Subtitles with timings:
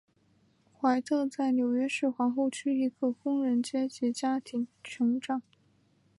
[0.73, 5.43] 怀特在纽约市皇后区一个工人阶级家庭成长。